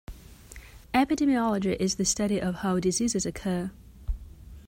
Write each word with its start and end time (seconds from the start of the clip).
Epidemiology 0.95 1.79
is 1.79 1.97
the 1.97 2.05
study 2.05 2.41
of 2.41 2.55
how 2.55 2.79
diseases 2.79 3.23
occur. 3.23 3.69